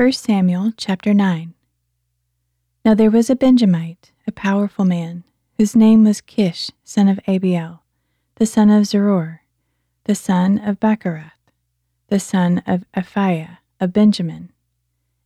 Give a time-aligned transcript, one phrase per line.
[0.00, 1.52] 1 Samuel chapter 9
[2.86, 5.24] Now there was a Benjamite, a powerful man,
[5.58, 7.80] whose name was Kish, son of Abiel,
[8.36, 9.40] the son of Zeror,
[10.04, 11.52] the son of Bechorath,
[12.08, 14.50] the son of Aphiah of Benjamin.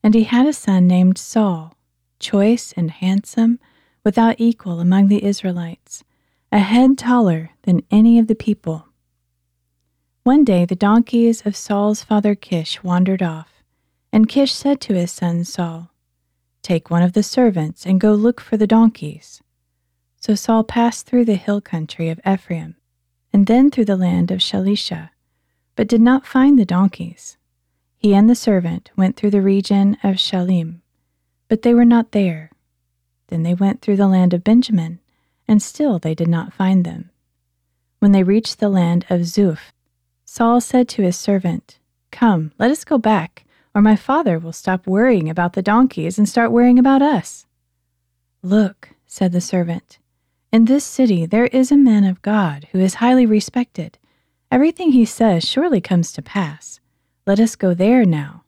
[0.02, 1.76] And he had a son named Saul,
[2.18, 3.60] choice and handsome,
[4.02, 6.02] without equal among the Israelites,
[6.50, 8.88] a head taller than any of the people.
[10.24, 13.53] One day the donkeys of Saul's father Kish wandered off
[14.14, 15.90] and Kish said to his son Saul,
[16.62, 19.42] Take one of the servants and go look for the donkeys.
[20.20, 22.76] So Saul passed through the hill country of Ephraim,
[23.32, 25.10] and then through the land of Shalisha,
[25.74, 27.38] but did not find the donkeys.
[27.96, 30.82] He and the servant went through the region of Shalim,
[31.48, 32.52] but they were not there.
[33.26, 35.00] Then they went through the land of Benjamin,
[35.48, 37.10] and still they did not find them.
[37.98, 39.72] When they reached the land of Zuph,
[40.24, 41.80] Saul said to his servant,
[42.12, 43.43] Come, let us go back
[43.74, 47.46] or my father will stop worrying about the donkeys and start worrying about us.
[48.42, 49.98] Look, said the servant,
[50.52, 53.98] in this city there is a man of God who is highly respected.
[54.50, 56.78] Everything he says surely comes to pass.
[57.26, 58.44] Let us go there now.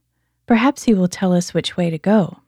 [0.47, 2.39] Perhaps he will tell us which way to go.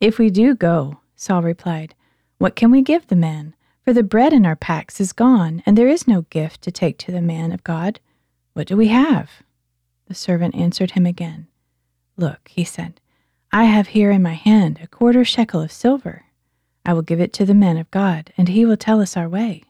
[0.00, 1.94] If we do go, Saul replied,
[2.38, 3.54] what can we give the man?
[3.84, 6.98] For the bread in our packs is gone, and there is no gift to take
[6.98, 8.00] to the man of God.
[8.54, 9.42] What do we have?
[10.06, 11.48] The servant answered him again.
[12.16, 13.00] Look, he said,
[13.52, 16.24] I have here in my hand a quarter shekel of silver.
[16.84, 19.28] I will give it to the man of God, and he will tell us our
[19.28, 19.62] way.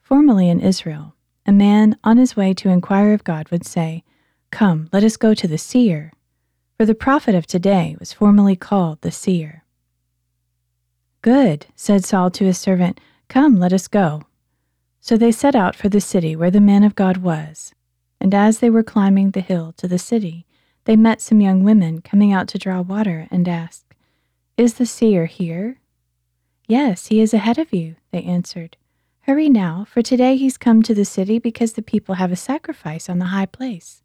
[0.00, 1.14] Formerly in Israel,
[1.46, 4.04] a man on his way to inquire of God would say,
[4.50, 6.12] Come, let us go to the seer.
[6.76, 9.64] For the prophet of today was formerly called the seer.
[11.20, 14.24] Good, said Saul to his servant, Come, let us go.
[15.00, 17.74] So they set out for the city where the man of God was.
[18.20, 20.46] And as they were climbing the hill to the city,
[20.84, 23.84] they met some young women coming out to draw water and asked,
[24.56, 25.80] Is the seer here?
[26.66, 28.76] Yes, he is ahead of you, they answered.
[29.22, 33.08] Hurry now, for today he's come to the city because the people have a sacrifice
[33.08, 34.02] on the high place.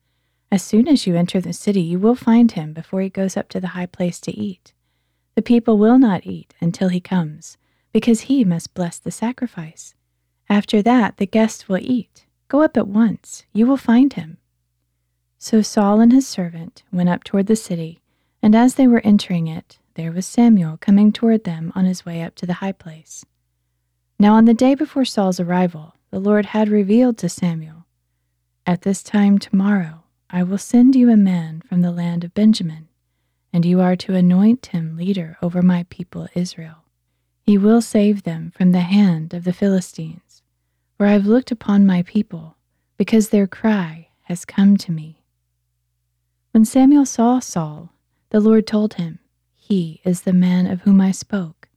[0.51, 3.49] As soon as you enter the city, you will find him before he goes up
[3.49, 4.73] to the high place to eat.
[5.35, 7.57] The people will not eat until he comes,
[7.91, 9.93] because he must bless the sacrifice.
[10.49, 12.25] After that, the guests will eat.
[12.47, 13.43] Go up at once.
[13.53, 14.37] You will find him.
[15.39, 17.99] So Saul and his servant went up toward the city,
[18.41, 22.21] and as they were entering it, there was Samuel coming toward them on his way
[22.21, 23.25] up to the high place.
[24.19, 27.85] Now on the day before Saul's arrival, the Lord had revealed to Samuel,
[28.65, 32.87] At this time tomorrow I will send you a man from the land of Benjamin,
[33.53, 36.83] and you are to anoint him leader over my people Israel.
[37.43, 40.41] He will save them from the hand of the Philistines,
[40.97, 42.57] for I have looked upon my people,
[42.97, 45.16] because their cry has come to me.
[46.51, 47.91] When Samuel saw Saul,
[48.29, 49.19] the Lord told him,
[49.55, 51.67] He is the man of whom I spoke.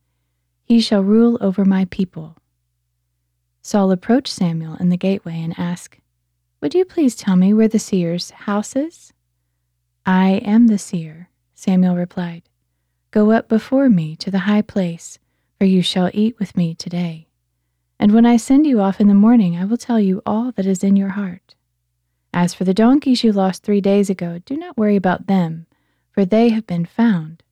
[0.64, 2.36] He shall rule over my people.
[3.62, 5.98] Saul approached Samuel in the gateway and asked,
[6.60, 9.12] Would you please tell me where the seer's house is?
[10.06, 12.42] I am the seer, Samuel replied.
[13.10, 15.18] Go up before me to the high place,
[15.58, 17.26] for you shall eat with me today.
[17.98, 20.64] And when I send you off in the morning, I will tell you all that
[20.64, 21.54] is in your heart.
[22.32, 25.66] As for the donkeys you lost three days ago, do not worry about them,
[26.12, 27.42] for they have been found.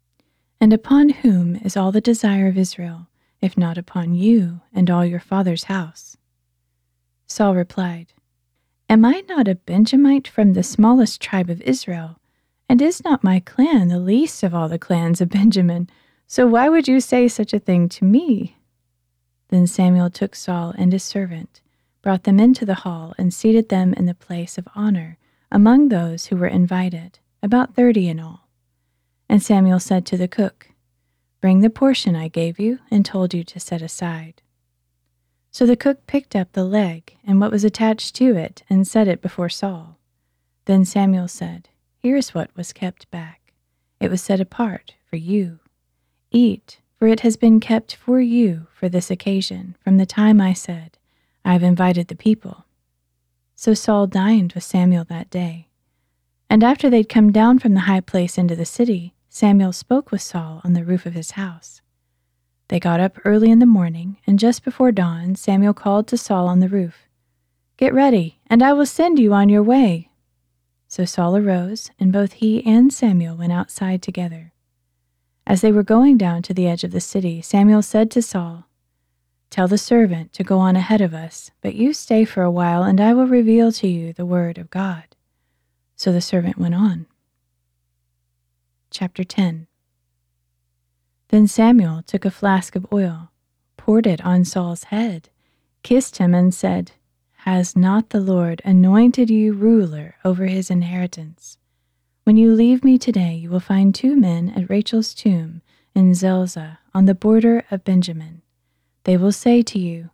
[0.61, 3.09] And upon whom is all the desire of Israel,
[3.41, 6.17] if not upon you and all your father's house?
[7.27, 8.13] Saul replied,
[8.89, 12.19] Am I not a Benjamite from the smallest tribe of Israel?
[12.69, 15.91] And is not my clan the least of all the clans of Benjamin?
[16.27, 18.57] So why would you say such a thing to me?
[19.49, 21.63] Then Samuel took Saul and his servant
[22.03, 25.19] brought them into the hall, and seated them in the place of honor
[25.51, 28.49] among those who were invited, about thirty in all.
[29.29, 30.71] And Samuel said to the cook,
[31.41, 34.43] Bring the portion I gave you and told you to set aside.
[35.51, 39.09] So the cook picked up the leg and what was attached to it and set
[39.09, 39.99] it before Saul.
[40.67, 43.53] Then Samuel said, Here is what was kept back.
[44.01, 45.61] It was set apart for you.
[46.31, 50.53] Eat, for it has been kept for you for this occasion from the time I
[50.53, 50.99] said,
[51.45, 52.65] I've invited the people.
[53.55, 55.69] So Saul dined with Samuel that day.
[56.51, 60.23] And after they'd come down from the high place into the city, Samuel spoke with
[60.23, 61.81] Saul on the roof of his house.
[62.69, 66.49] They got up early in the morning, and just before dawn, Samuel called to Saul
[66.49, 67.09] on the roof,
[67.77, 70.11] Get ready, and I will send you on your way.
[70.87, 74.53] So Saul arose, and both he and Samuel went outside together.
[75.47, 78.68] As they were going down to the edge of the city, Samuel said to Saul,
[79.51, 82.83] Tell the servant to go on ahead of us, but you stay for a while,
[82.83, 85.05] and I will reveal to you the word of God.
[85.97, 87.07] So the servant went on.
[88.91, 89.67] Chapter 10
[91.29, 93.31] Then Samuel took a flask of oil,
[93.77, 95.31] poured it on Saul's head,
[95.83, 96.93] kissed him, and said,
[97.39, 101.57] Has not the Lord anointed you ruler over his inheritance?
[102.25, 105.63] When you leave me today, you will find two men at Rachel's tomb
[105.95, 108.43] in Zelzah on the border of Benjamin.
[109.09, 110.11] They will say to you,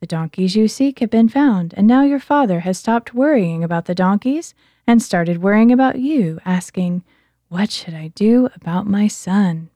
[0.00, 3.84] The donkeys you seek have been found, and now your father has stopped worrying about
[3.84, 4.52] the donkeys
[4.84, 7.04] and started worrying about you, asking,
[7.46, 9.70] what should I do about my son?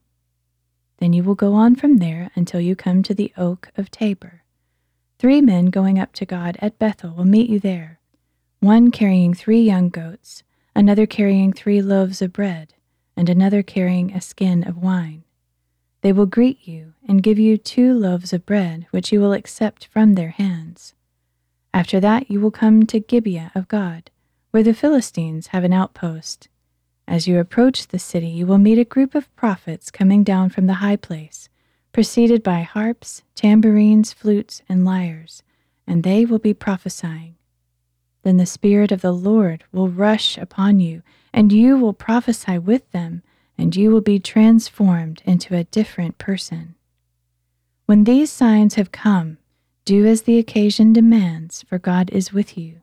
[0.97, 4.43] Then you will go on from there until you come to the oak of Tabor.
[5.21, 8.01] Three men going up to God at Bethel will meet you there,
[8.59, 10.43] one carrying three young goats,
[10.75, 12.75] another carrying three loaves of bread,
[13.17, 15.23] and another carrying a skin of wine.
[16.07, 19.87] They will greet you and give you two loaves of bread, which you will accept
[19.87, 20.95] from their hands.
[21.75, 24.13] After that, you will come to Gibeah of God,
[24.53, 26.47] where the Philistines have an outpost.
[27.09, 30.67] As you approach the city, you will meet a group of prophets coming down from
[30.67, 31.49] the high place,
[31.91, 35.43] preceded by harps, tambourines, flutes, and lyres,
[35.89, 37.35] and they will be prophesying.
[38.23, 42.89] Then the Spirit of the Lord will rush upon you, and you will prophesy with
[42.93, 43.25] them,
[43.59, 46.75] and you will be transformed into a different person.
[47.87, 49.39] When these signs have come,
[49.85, 52.83] do as the occasion demands, for God is with you.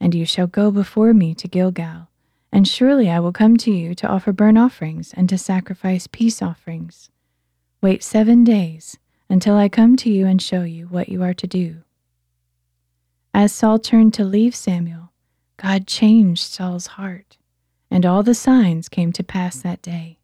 [0.00, 2.08] And you shall go before me to Gilgal
[2.56, 6.40] and surely I will come to you to offer burnt offerings and to sacrifice peace
[6.40, 7.10] offerings.
[7.82, 8.96] Wait seven days
[9.28, 11.82] until I come to you and show you what you are to do.
[13.34, 15.12] As Saul turned to leave Samuel,
[15.58, 17.36] God changed Saul's heart,
[17.90, 20.18] and all the signs came to pass that day.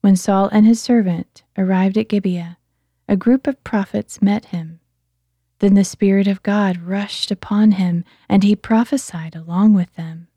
[0.00, 2.58] When Saul and his servant arrived at Gibeah,
[3.08, 4.80] a group of prophets met him.
[5.60, 10.28] Then the Spirit of God rushed upon him, and he prophesied along with them.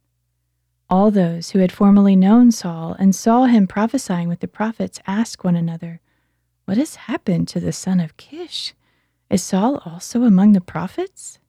[0.87, 5.43] All those who had formerly known Saul and saw him prophesying with the prophets asked
[5.43, 5.99] one another,
[6.65, 8.75] What has happened to the son of Kish?
[9.29, 11.39] Is Saul also among the prophets?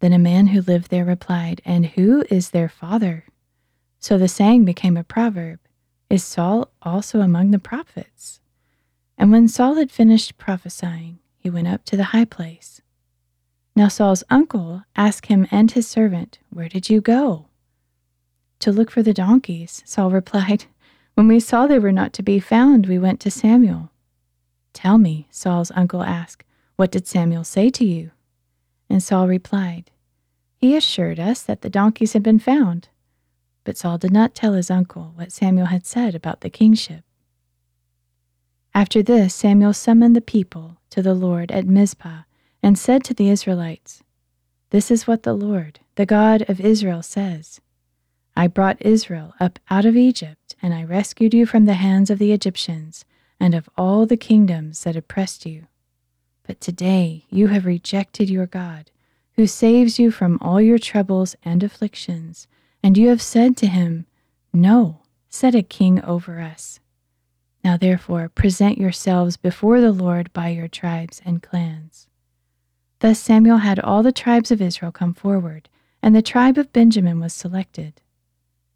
[0.00, 3.26] Then a man who lived there replied, And who is their father?
[3.98, 5.60] So the saying became a proverb
[6.08, 8.40] Is Saul also among the prophets?
[9.16, 12.80] And when Saul had finished prophesying, he went up to the high place.
[13.74, 17.46] Now Saul's uncle asked him and his servant, Where did you go?
[18.60, 20.66] To look for the donkeys, Saul replied.
[21.14, 23.90] When we saw they were not to be found, we went to Samuel.
[24.72, 26.44] Tell me, Saul's uncle asked,
[26.78, 28.12] what did Samuel say to you?
[28.88, 29.90] And Saul replied,
[30.58, 32.88] He assured us that the donkeys had been found.
[33.68, 37.04] But Saul did not tell his uncle what Samuel had said about the kingship.
[38.74, 42.22] After this, Samuel summoned the people to the Lord at Mizpah
[42.62, 44.02] and said to the Israelites,
[44.70, 47.60] This is what the Lord, the God of Israel, says.
[48.34, 52.18] I brought Israel up out of Egypt, and I rescued you from the hands of
[52.18, 53.04] the Egyptians
[53.38, 55.66] and of all the kingdoms that oppressed you.
[56.46, 58.90] But today you have rejected your God,
[59.34, 62.48] who saves you from all your troubles and afflictions,
[62.82, 64.06] and you have said to him,
[64.52, 66.80] No, set a king over us.
[67.64, 72.06] Now therefore present yourselves before the Lord by your tribes and clans.
[73.00, 75.68] Thus Samuel had all the tribes of Israel come forward,
[76.02, 78.00] and the tribe of Benjamin was selected.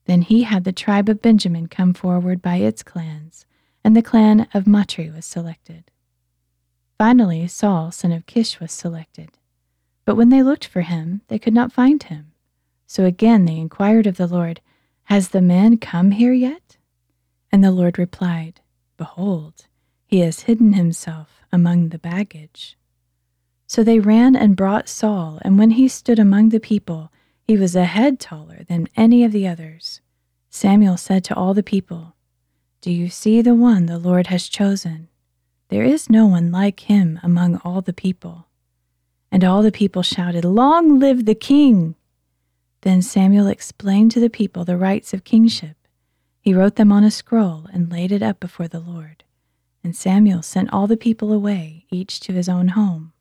[0.05, 3.47] Then he had the tribe of Benjamin come forward by its clans,
[3.85, 5.91] and the clan of Matri was selected.
[6.99, 9.31] Finally, Saul, son of Kish, was selected.
[10.05, 12.32] But when they looked for him, they could not find him.
[12.93, 14.61] So again they inquired of the Lord,
[15.05, 16.77] Has the man come here yet?
[17.51, 18.61] And the Lord replied,
[18.99, 19.65] Behold,
[20.05, 22.77] he has hidden himself among the baggage.
[23.67, 27.11] So they ran and brought Saul, and when he stood among the people,
[27.43, 30.03] he was a head taller than any of the others.
[30.51, 32.15] Samuel said to all the people,
[32.83, 35.09] Do you see the one the Lord has chosen?
[35.71, 38.49] There is no one like him among all the people.
[39.31, 41.95] And all the people shouted, Long live the king!
[42.83, 45.77] Then Samuel explained to the people the rights of kingship.
[46.41, 49.25] He wrote them on a scroll and laid it up before the Lord.
[49.83, 53.13] And Samuel sent all the people away, each to his own home.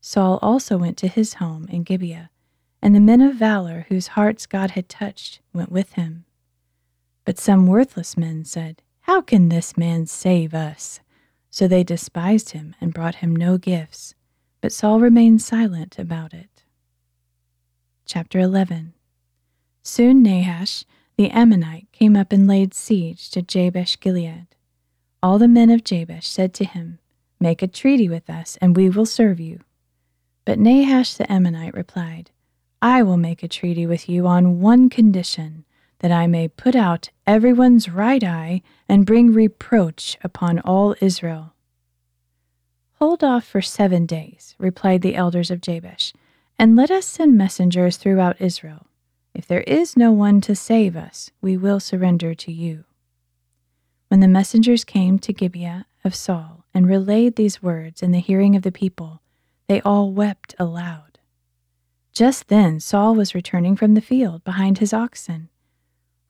[0.00, 2.30] Saul also went to his home in Gibeah
[2.86, 6.24] and the men of valor whose hearts God had touched went with him.
[7.24, 11.00] But some worthless men said, How can this man save us?
[11.50, 14.14] So they despised him and brought him no gifts.
[14.60, 16.55] But Saul remained silent about it.
[18.06, 18.94] Chapter 11
[19.82, 20.84] Soon Nahash
[21.16, 24.46] the Ammonite came up and laid siege to Jabesh Gilead.
[25.24, 27.00] All the men of Jabesh said to him,
[27.40, 29.58] Make a treaty with us, and we will serve you.
[30.44, 32.30] But Nahash the Ammonite replied,
[32.80, 35.64] I will make a treaty with you on one condition
[35.98, 41.54] that I may put out everyone's right eye and bring reproach upon all Israel.
[43.00, 46.12] Hold off for seven days, replied the elders of Jabesh,
[46.58, 48.86] and let us send messengers throughout Israel.
[49.34, 52.84] If there is no one to save us, we will surrender to you.
[54.08, 58.56] When the messengers came to Gibeah of Saul and relayed these words in the hearing
[58.56, 59.20] of the people,
[59.68, 61.18] they all wept aloud.
[62.12, 65.50] Just then Saul was returning from the field behind his oxen.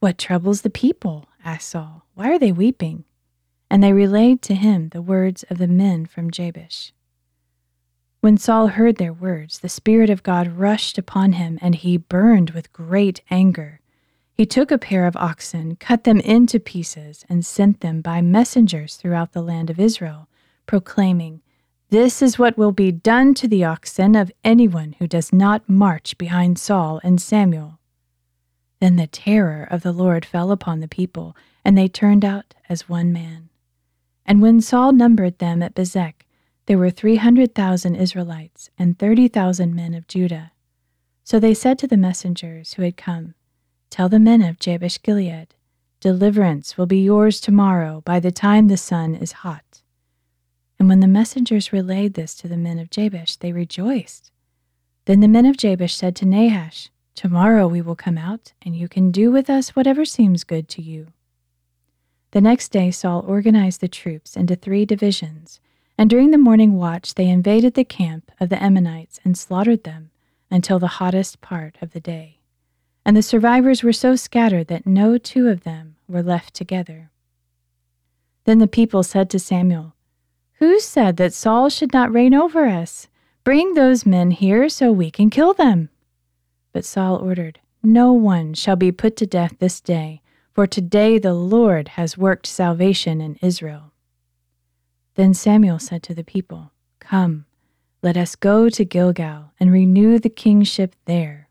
[0.00, 1.26] What troubles the people?
[1.45, 2.06] asked Saul.
[2.14, 3.04] Why are they weeping?
[3.71, 6.92] And they relayed to him the words of the men from Jabesh.
[8.26, 12.50] When Saul heard their words, the Spirit of God rushed upon him, and he burned
[12.50, 13.78] with great anger.
[14.35, 18.97] He took a pair of oxen, cut them into pieces, and sent them by messengers
[18.97, 20.26] throughout the land of Israel,
[20.66, 21.40] proclaiming,
[21.90, 26.18] This is what will be done to the oxen of anyone who does not march
[26.18, 27.78] behind Saul and Samuel.
[28.80, 32.88] Then the terror of the Lord fell upon the people, and they turned out as
[32.88, 33.50] one man.
[34.25, 36.25] And when Saul numbered them at Bezek,
[36.66, 40.52] there were three hundred thousand Israelites and thirty thousand men of Judah.
[41.25, 43.35] So they said to the messengers who had come,
[43.90, 45.54] Tell the men of Jabesh Gilead,
[46.00, 49.82] Deliverance will be yours tomorrow by the time the sun is hot.
[50.78, 54.30] And when the messengers relayed this to the men of Jabesh, they rejoiced.
[55.06, 58.88] Then the men of Jabesh said to Nahash, Tomorrow we will come out, and you
[58.88, 61.08] can do with us whatever seems good to you.
[62.32, 65.61] The next day, Saul organized the troops into three divisions,
[65.99, 70.11] and during the morning watch, they invaded the camp of the Ammonites and slaughtered them
[70.50, 72.41] until the hottest part of the day.
[73.05, 77.11] And the survivors were so scattered that no two of them were left together.
[78.45, 79.95] Then the people said to Samuel,
[80.55, 83.09] Who said that Saul should not reign over us?
[83.45, 85.88] Bring those men here so we can kill them.
[86.73, 90.23] But Saul ordered, No one shall be put to death this day
[90.57, 93.93] for today the Lord has worked salvation in Israel.
[95.16, 97.46] Then Samuel said to the people, Come,
[98.02, 101.49] let us go to Gilgal and renew the kingship there.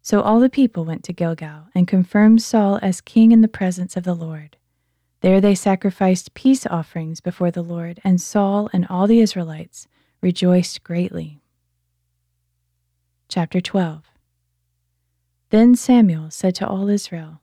[0.00, 3.96] So all the people went to Gilgal and confirmed Saul as king in the presence
[3.96, 4.56] of the Lord.
[5.20, 9.88] There they sacrificed peace offerings before the Lord, and Saul and all the Israelites
[10.22, 11.40] rejoiced greatly.
[13.28, 14.04] Chapter 12
[15.50, 17.40] Then Samuel said to all Israel,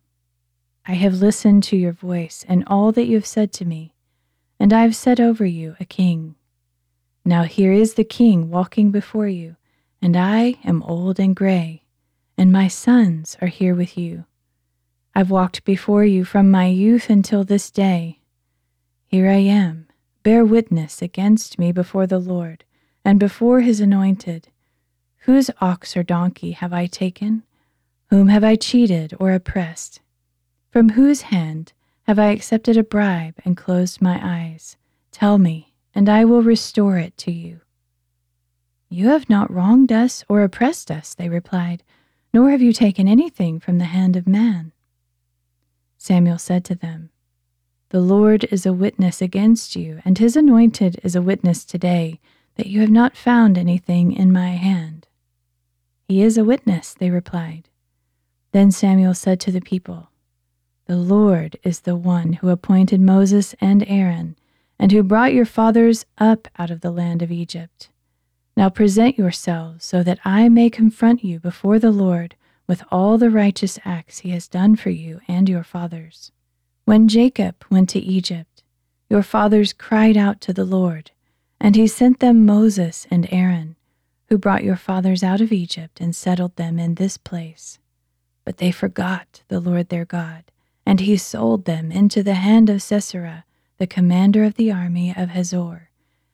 [0.86, 3.95] I have listened to your voice and all that you have said to me,
[4.60, 6.36] and I have set over you a king.
[7.24, 9.56] Now here is the king walking before you,
[10.02, 11.84] and I am old and gray,
[12.38, 14.26] and my sons are here with you.
[15.16, 18.20] I've walked before you from my youth until this day.
[19.08, 19.88] Here I am.
[20.24, 22.64] Bear witness against me before the Lord
[23.06, 24.50] and before his anointed.
[25.20, 27.44] Whose ox or donkey have I taken?
[28.10, 30.02] Whom have I cheated or oppressed?
[30.70, 31.74] From whose hand
[32.06, 34.78] have I accepted a bribe and closed my eyes?
[35.12, 37.62] Tell me, and I will restore it to you.
[38.90, 41.84] You have not wronged us or oppressed us, they replied,
[42.32, 44.72] nor have you taken anything from the hand of man.
[45.98, 47.10] Samuel said to them,
[47.90, 52.20] The Lord is a witness against you, and his anointed is a witness today,
[52.54, 55.08] that you have not found anything in my hand.
[56.08, 57.68] He is a witness, they replied.
[58.52, 60.12] Then Samuel said to the people,
[60.88, 64.36] the Lord is the one who appointed Moses and Aaron,
[64.78, 67.90] and who brought your fathers up out of the land of Egypt.
[68.56, 72.36] Now present yourselves so that I may confront you before the Lord
[72.68, 76.32] with all the righteous acts he has done for you and your fathers.
[76.86, 78.62] When Jacob went to Egypt,
[79.10, 81.10] your fathers cried out to the Lord,
[81.60, 83.76] and he sent them Moses and Aaron,
[84.30, 87.80] who brought your fathers out of Egypt and settled them in this place.
[88.44, 90.44] But they forgot the Lord their God
[90.86, 93.46] and he sold them into the hand of Sisera,
[93.78, 95.90] the commander of the army of Hazor,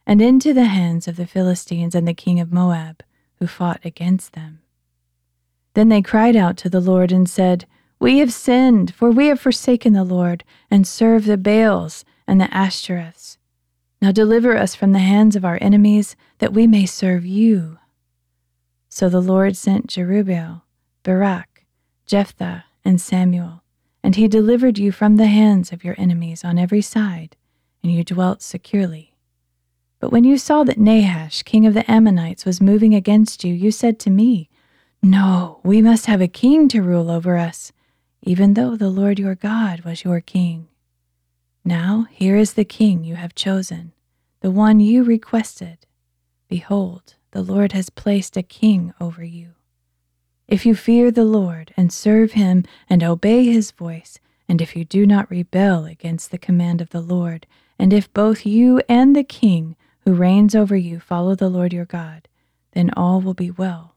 [0.06, 3.04] and into the hands of the Philistines and the king of Moab,
[3.40, 4.60] who fought against them.
[5.74, 7.66] Then they cried out to the Lord and said,
[8.00, 12.46] We have sinned, for we have forsaken the Lord, and served the Baals and the
[12.46, 13.38] Ashtoreths.
[14.02, 17.78] Now deliver us from the hands of our enemies, that we may serve you.
[18.90, 20.64] So the Lord sent Jerubbaal,
[21.04, 21.66] Barak,
[22.06, 23.61] Jephthah, and Samuel
[24.04, 27.36] and he delivered you from the hands of your enemies on every side,
[27.84, 29.16] and you dwelt securely.
[30.00, 33.72] But when you saw that Nahash, king of the Ammonites, was moving against you, you
[33.72, 34.50] said to me,
[35.04, 37.72] No, we must have a king to rule over us,
[38.24, 40.68] even though the Lord your God was your king.
[41.64, 43.94] Now here is the king you have chosen,
[44.40, 45.86] the one you requested.
[46.48, 49.52] Behold, the Lord has placed a king over you.
[50.52, 54.84] If you fear the Lord and serve him and obey his voice, and if you
[54.84, 57.48] do not rebel against the command of the Lord,
[57.80, 61.86] and if both you and the king who reigns over you follow the Lord your
[61.86, 62.28] God,
[62.74, 63.96] then all will be well.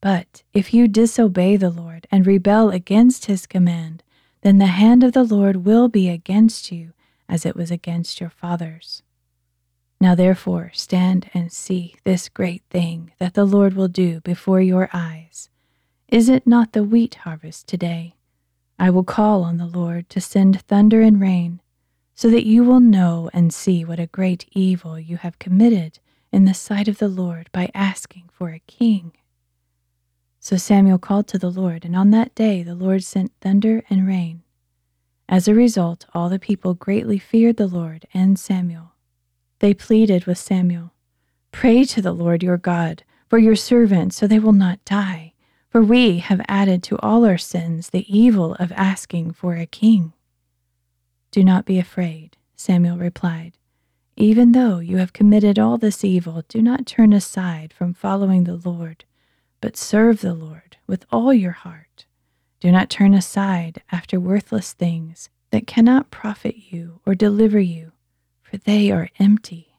[0.00, 4.02] But if you disobey the Lord and rebel against his command,
[4.40, 6.94] then the hand of the Lord will be against you
[7.28, 9.04] as it was against your fathers.
[10.00, 14.90] Now therefore stand and see this great thing that the Lord will do before your
[14.92, 15.48] eyes.
[16.12, 18.16] Is it not the wheat harvest today?
[18.78, 21.62] I will call on the Lord to send thunder and rain,
[22.14, 26.00] so that you will know and see what a great evil you have committed
[26.30, 29.12] in the sight of the Lord by asking for a king.
[30.38, 34.06] So Samuel called to the Lord, and on that day the Lord sent thunder and
[34.06, 34.42] rain.
[35.30, 38.92] As a result, all the people greatly feared the Lord and Samuel.
[39.60, 40.92] They pleaded with Samuel,
[41.52, 45.31] Pray to the Lord your God for your servants so they will not die,
[45.72, 50.12] for we have added to all our sins the evil of asking for a king.
[51.30, 53.56] Do not be afraid, Samuel replied.
[54.16, 58.60] Even though you have committed all this evil, do not turn aside from following the
[58.62, 59.04] Lord,
[59.60, 62.04] but serve the Lord with all your heart.
[62.60, 67.92] Do not turn aside after worthless things that cannot profit you or deliver you
[68.52, 69.78] for they are empty.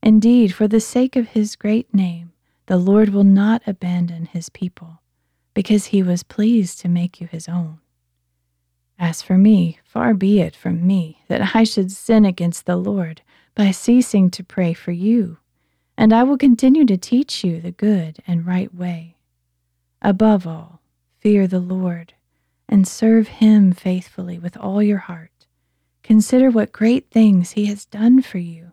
[0.00, 2.32] Indeed, for the sake of his great name,
[2.66, 5.00] the Lord will not abandon his people,
[5.56, 7.80] because he was pleased to make you his own.
[8.96, 13.22] As for me, far be it from me that I should sin against the Lord
[13.56, 15.38] by ceasing to pray for you,
[15.96, 19.16] and I will continue to teach you the good and right way.
[20.00, 20.80] Above all,
[21.18, 22.14] fear the Lord,
[22.68, 25.30] and serve him faithfully with all your heart
[26.06, 28.70] Consider what great things he has done for you.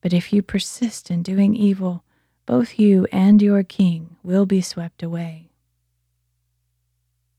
[0.00, 2.04] But if you persist in doing evil,
[2.46, 5.50] both you and your king will be swept away.